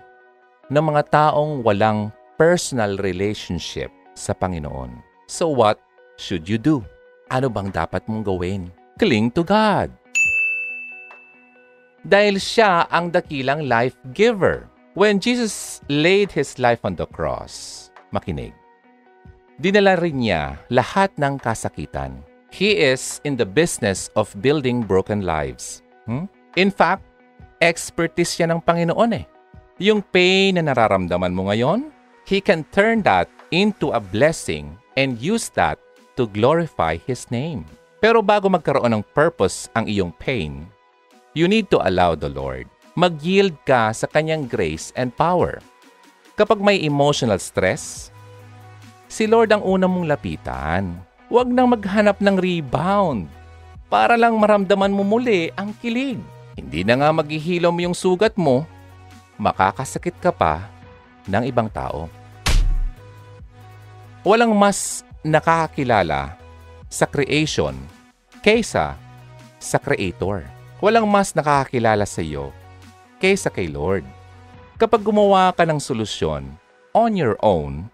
[0.71, 4.95] ng mga taong walang personal relationship sa Panginoon.
[5.27, 5.79] So what
[6.15, 6.83] should you do?
[7.27, 8.71] Ano bang dapat mong gawin?
[8.95, 9.91] Cling to God.
[12.03, 14.67] Dahil siya ang dakilang life giver.
[14.93, 18.53] When Jesus laid His life on the cross, makinig,
[19.57, 22.21] dinala rin niya lahat ng kasakitan.
[22.53, 25.81] He is in the business of building broken lives.
[26.05, 26.29] Hmm?
[26.53, 27.01] In fact,
[27.57, 29.25] expertise siya ng Panginoon eh.
[29.81, 31.89] Yung pain na nararamdaman mo ngayon,
[32.23, 35.81] He can turn that into a blessing and use that
[36.15, 37.65] to glorify His name.
[37.97, 40.69] Pero bago magkaroon ng purpose ang iyong pain,
[41.33, 42.69] you need to allow the Lord.
[42.93, 45.57] Mag-yield ka sa Kanyang grace and power.
[46.37, 48.12] Kapag may emotional stress,
[49.13, 50.97] si Lord ang una mong lapitan.
[51.29, 53.29] Huwag nang maghanap ng rebound
[53.85, 56.17] para lang maramdaman mo muli ang kilig.
[56.57, 58.65] Hindi na nga maghihilom yung sugat mo,
[59.37, 60.65] makakasakit ka pa
[61.29, 62.09] ng ibang tao.
[64.25, 66.33] Walang mas nakakakilala
[66.89, 67.77] sa creation
[68.41, 68.97] kaysa
[69.61, 70.41] sa creator.
[70.81, 72.49] Walang mas nakakakilala sa iyo
[73.21, 74.05] kaysa kay Lord.
[74.81, 76.49] Kapag gumawa ka ng solusyon
[76.97, 77.92] on your own,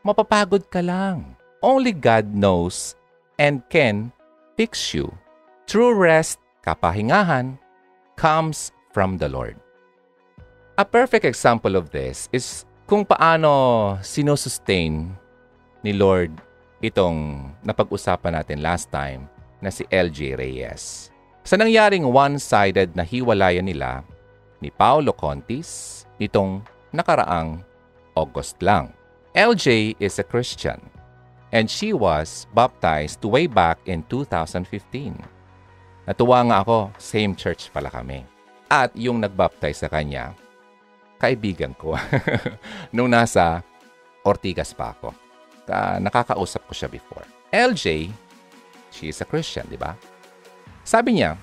[0.00, 1.36] mapapagod ka lang.
[1.60, 2.96] Only God knows
[3.36, 4.12] and can
[4.56, 5.12] fix you.
[5.68, 7.60] True rest, kapahingahan,
[8.16, 9.60] comes from the Lord.
[10.80, 15.12] A perfect example of this is kung paano sinusustain
[15.84, 16.32] ni Lord
[16.80, 19.28] itong napag-usapan natin last time
[19.60, 21.12] na si LJ Reyes.
[21.44, 24.04] Sa nangyaring one-sided na hiwalayan nila
[24.60, 27.60] ni Paolo Contis nitong nakaraang
[28.16, 28.92] August lang.
[29.30, 30.82] LJ is a Christian
[31.54, 34.66] and she was baptized way back in 2015.
[36.10, 38.26] Natuwa nga ako, same church pala kami.
[38.66, 40.34] At yung nagbaptize sa kanya,
[41.22, 41.94] kaibigan ko.
[42.94, 43.62] Nung nasa
[44.20, 45.16] Ortigas pa ako.
[45.64, 47.24] Ka, nakakausap ko siya before.
[47.54, 48.10] LJ,
[48.92, 49.96] she is a Christian, di ba?
[50.84, 51.40] Sabi niya,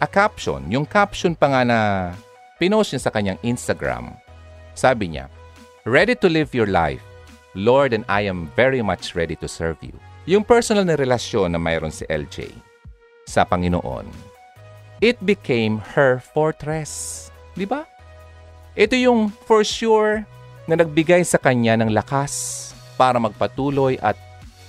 [0.00, 1.78] a caption, yung caption pa nga na
[2.56, 4.16] pinost niya sa kanyang Instagram,
[4.72, 5.28] sabi niya,
[5.84, 7.04] Ready to live your life.
[7.54, 9.94] Lord and I am very much ready to serve you.
[10.26, 12.50] Yung personal na relasyon na mayroon si LJ
[13.30, 14.10] sa Panginoon,
[14.98, 17.30] it became her fortress.
[17.54, 17.86] Di ba?
[18.74, 20.26] Ito yung for sure
[20.66, 24.18] na nagbigay sa kanya ng lakas para magpatuloy at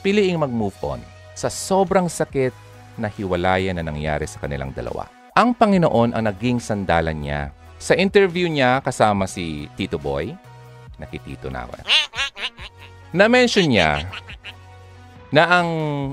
[0.05, 1.01] piliing mag-move on.
[1.33, 2.53] Sa sobrang sakit
[3.01, 5.09] na hiwalayan na nangyari sa kanilang dalawa.
[5.33, 7.49] Ang Panginoon ang naging sandalan niya.
[7.81, 10.31] Sa interview niya kasama si Tito Boy,
[11.01, 11.81] nakitito na ako.
[13.15, 14.03] Na-mention niya
[15.31, 15.69] na ang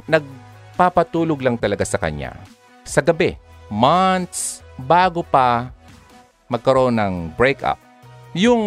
[0.06, 2.38] nagpapatulog lang talaga sa kanya
[2.86, 3.34] sa gabi,
[3.66, 5.74] months bago pa
[6.46, 7.78] magkaroon ng breakup,
[8.38, 8.62] yung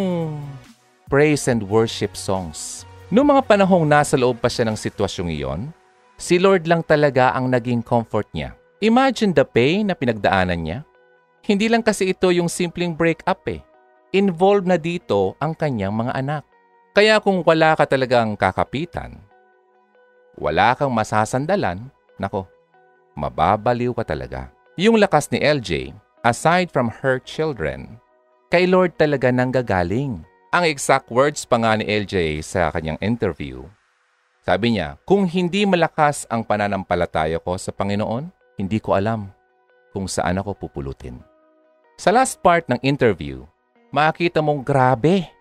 [1.07, 2.83] praise and worship songs.
[3.07, 5.61] Noong mga panahong nasa loob pa siya ng sitwasyong iyon,
[6.19, 8.51] si Lord lang talaga ang naging comfort niya.
[8.83, 10.79] Imagine the pain na pinagdaanan niya.
[11.45, 13.61] Hindi lang kasi ito yung simpleng breakup eh.
[14.11, 16.43] Involved na dito ang kanyang mga anak.
[16.95, 19.19] Kaya kung wala ka talagang kakapitan,
[20.39, 22.47] wala kang masasandalan, nako,
[23.19, 24.47] mababaliw ka talaga.
[24.79, 25.91] Yung lakas ni LJ,
[26.23, 27.99] aside from her children,
[28.47, 30.23] kay Lord talaga nanggagaling.
[30.55, 33.67] Ang exact words pa nga ni LJ sa kanyang interview,
[34.47, 39.36] sabi niya, kung hindi malakas ang pananampalataya ko sa Panginoon, hindi ko alam
[39.91, 41.19] kung saan ako pupulutin.
[41.99, 43.43] Sa last part ng interview,
[43.91, 45.34] makita mong grabe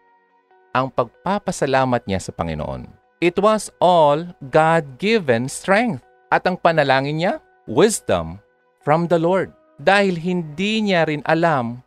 [0.75, 2.91] ang pagpapasalamat niya sa Panginoon.
[3.23, 6.03] It was all God-given strength.
[6.35, 7.33] At ang panalangin niya,
[7.71, 8.43] wisdom
[8.83, 9.55] from the Lord.
[9.79, 11.79] Dahil hindi niya rin alam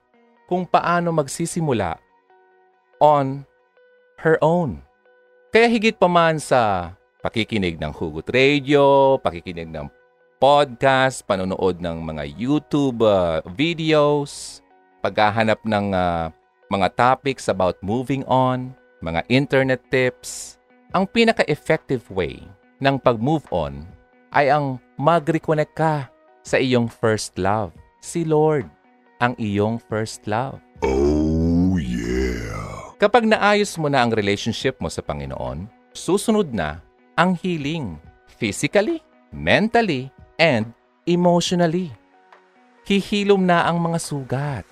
[0.47, 1.99] kung paano magsisimula
[3.03, 3.43] on
[4.23, 4.79] her own.
[5.51, 9.91] Kaya higit pa man sa pakikinig ng Hugot Radio, pakikinig ng
[10.39, 14.61] podcast, panonood ng mga YouTube uh, videos,
[15.03, 16.29] paghahanap ng uh,
[16.69, 20.57] mga topics about moving on, mga internet tips,
[20.89, 22.41] ang pinaka-effective way
[22.81, 23.85] ng pag-move on
[24.33, 26.09] ay ang mag-reconnect ka
[26.41, 27.73] sa iyong first love.
[28.01, 28.65] Si Lord
[29.21, 30.61] ang iyong first love.
[30.85, 32.93] Oh, yeah.
[32.97, 36.81] Kapag naayos mo na ang relationship mo sa Panginoon, susunod na
[37.17, 37.97] ang healing
[38.37, 39.01] physically,
[39.33, 40.73] mentally, and
[41.09, 41.93] emotionally.
[42.85, 44.65] Hihilom na ang mga sugat.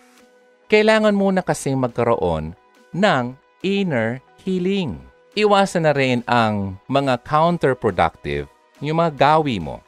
[0.65, 2.57] Kailangan muna kasi magkaroon
[2.95, 3.23] ng
[3.65, 5.01] inner healing.
[5.34, 8.45] Iwasan na rin ang mga counterproductive,
[8.78, 9.82] yung mga gawi mo,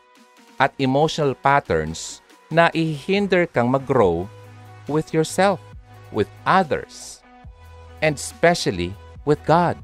[0.57, 4.25] at emotional patterns na ihinder kang mag-grow
[4.89, 5.61] with yourself,
[6.09, 7.21] with others,
[8.01, 8.91] and especially
[9.23, 9.77] with God.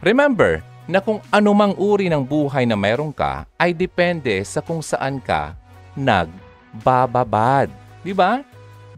[0.00, 5.20] Remember na kung anumang uri ng buhay na meron ka ay depende sa kung saan
[5.20, 5.52] ka
[5.92, 7.68] nagbababad.
[8.00, 8.40] Di ba?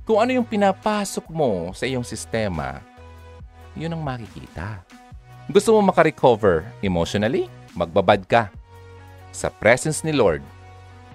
[0.07, 2.79] Kung ano yung pinapasok mo sa iyong sistema,
[3.81, 4.85] yun ang makikita.
[5.49, 7.49] Gusto mo makarecover emotionally?
[7.73, 8.53] Magbabad ka
[9.33, 10.45] sa presence ni Lord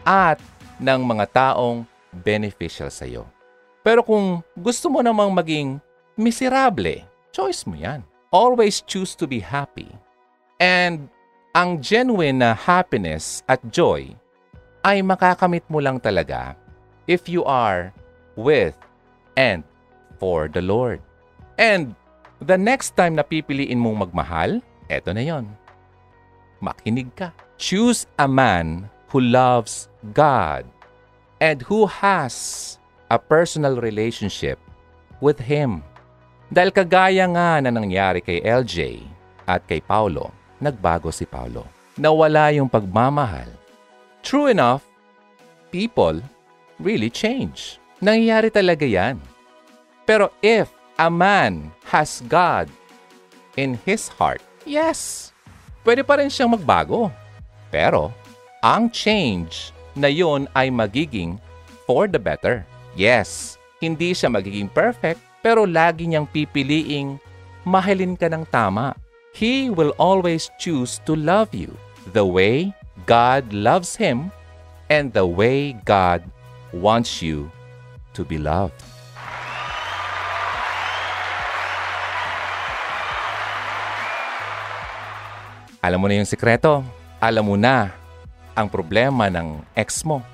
[0.01, 0.41] at
[0.82, 1.86] ng mga taong
[2.25, 3.30] beneficial sa iyo.
[3.86, 5.78] Pero kung gusto mo namang maging
[6.17, 8.01] miserable, choice mo yan.
[8.34, 9.88] Always choose to be happy
[10.60, 11.12] And
[11.56, 14.15] ang genuine na happiness at joy
[14.88, 16.56] ay makakamit mo lang talaga
[17.12, 17.91] if you are
[18.39, 18.75] with
[19.36, 19.63] and
[20.19, 21.04] for the Lord.
[21.60, 21.95] And
[22.45, 25.49] the next time na pipiliin mong magmahal, eto na yon.
[26.62, 27.34] Makinig ka.
[27.58, 30.69] Choose a man who loves God
[31.41, 32.77] and who has
[33.10, 34.62] a personal relationship
[35.19, 35.81] with Him.
[36.53, 39.01] Dahil kagaya nga na nangyari kay LJ
[39.49, 40.29] at kay Paulo,
[40.62, 41.65] nagbago si Paulo.
[41.97, 43.49] Nawala yung pagmamahal.
[44.21, 44.86] True enough,
[45.71, 46.21] people
[46.77, 47.81] really change.
[48.03, 49.17] Nangyayari talaga yan.
[50.05, 52.71] Pero if a man has God
[53.60, 55.31] in his heart, yes,
[55.84, 57.12] pwede pa rin siyang magbago.
[57.71, 58.15] Pero
[58.63, 61.39] ang change na yon ay magiging
[61.84, 62.63] for the better.
[62.95, 67.19] Yes, hindi siya magiging perfect, pero lagi niyang pipiliing
[67.67, 68.95] mahalin ka ng tama
[69.36, 71.75] He will always choose to love you
[72.15, 72.71] the way
[73.03, 74.31] God loves Him
[74.88, 76.23] and the way God
[76.71, 77.51] wants you
[78.15, 78.94] to be loved.
[85.85, 86.81] Alam mo na yung sikreto.
[87.21, 87.93] Alam mo na
[88.57, 90.25] ang problema ng ex mo.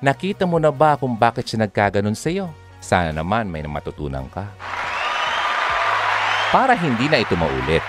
[0.00, 2.48] Nakita mo na ba kung bakit siya nagkaganon sa iyo?
[2.80, 4.48] Sana naman may matutunan ka.
[6.48, 7.84] Para hindi na ito maulit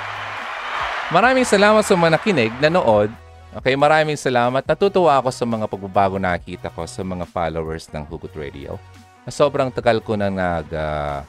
[1.14, 3.12] Maraming salamat sa mga nakinig, nanood.
[3.54, 4.66] Okay, maraming salamat.
[4.66, 8.82] Natutuwa ako sa mga pagbabago na nakita ko sa mga followers ng Hugot Radio.
[9.30, 11.22] Sobrang tagal ko na nag uh,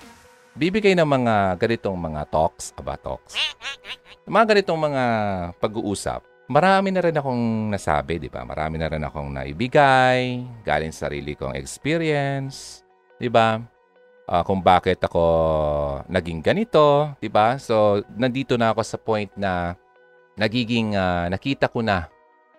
[0.55, 3.34] bibigay ng mga ganitong mga talks, aba talks.
[4.24, 5.05] Mga ganitong mga
[5.61, 6.24] pag-uusap.
[6.48, 8.44] Marami na rin akong nasabi, di ba?
[8.44, 12.84] Marami na rin akong naibigay, galing sa sarili kong experience,
[13.16, 13.61] di ba?
[14.28, 15.24] uh, kung bakit ako
[16.09, 17.57] naging ganito, 'di ba?
[17.61, 19.76] So nandito na ako sa point na
[20.36, 22.09] nagiging uh, nakita ko na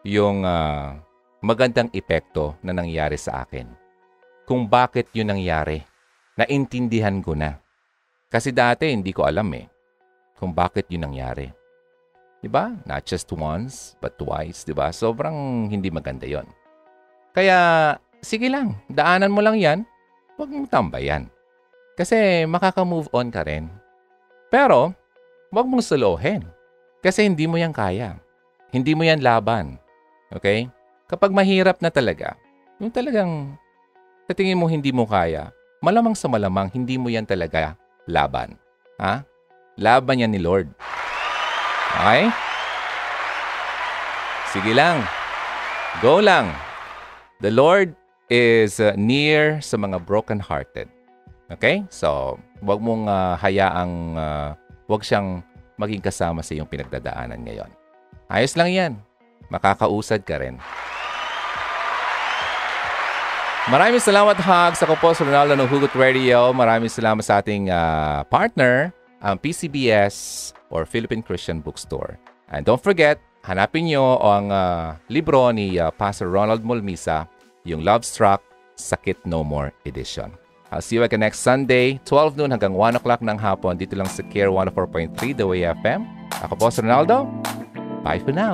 [0.05, 0.97] yung uh,
[1.41, 3.69] magandang epekto na nangyari sa akin.
[4.45, 5.81] Kung bakit yun nangyari,
[6.37, 7.57] naintindihan ko na.
[8.35, 9.63] Kasi dati hindi ko alam eh
[10.35, 11.47] kung bakit yun nangyari.
[12.43, 12.75] Diba?
[12.83, 14.91] Not just once, but twice, diba?
[14.91, 16.43] Sobrang hindi maganda yon.
[17.31, 19.79] Kaya, sige lang, daanan mo lang yan,
[20.35, 21.31] huwag mong tambayan.
[21.95, 23.71] Kasi makaka-move on ka rin.
[24.51, 24.91] Pero,
[25.49, 26.43] huwag mong suluhin.
[26.99, 28.19] Kasi hindi mo yan kaya.
[28.75, 29.79] Hindi mo yan laban.
[30.35, 30.67] Okay?
[31.07, 32.35] Kapag mahirap na talaga,
[32.83, 33.55] yung talagang
[34.27, 37.79] sa tingin mo hindi mo kaya, malamang sa malamang hindi mo yan talaga
[38.09, 38.57] laban.
[39.01, 39.25] Ha?
[39.77, 40.71] Laban yan ni Lord.
[41.99, 42.31] Okay?
[44.55, 45.03] Sige lang.
[45.99, 46.51] Go lang.
[47.43, 47.91] The Lord
[48.31, 50.87] is uh, near sa mga broken-hearted.
[51.51, 51.83] Okay?
[51.91, 54.49] So, wag mong uh, hayaang uh,
[54.87, 55.43] wag siyang
[55.75, 57.69] maging kasama sa iyong pinagdadaanan ngayon.
[58.31, 58.93] Ayos lang yan.
[59.51, 60.57] Makakausad ka rin.
[63.65, 64.85] Maraming salamat, Hugs.
[64.85, 66.53] Ako po sa Ronaldo ng Hugot Radio.
[66.53, 68.93] Maraming salamat sa ating uh, partner,
[69.25, 72.21] ang PCBS or Philippine Christian Bookstore.
[72.53, 77.25] And don't forget, hanapin nyo ang uh, libro ni uh, Pastor Ronald Molmisa,
[77.65, 78.45] yung Love Struck,
[78.77, 80.29] Sakit No More Edition.
[80.69, 84.05] I'll see you again next Sunday, 12 noon hanggang 1 o'clock ng hapon dito lang
[84.05, 86.05] sa Care 104.3 The Way FM.
[86.45, 87.25] Ako po si Ronaldo.
[88.05, 88.53] Bye for now.